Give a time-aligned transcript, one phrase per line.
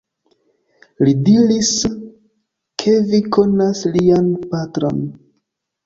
[1.05, 1.69] Li diris,
[2.85, 5.11] ke vi konas lian patron.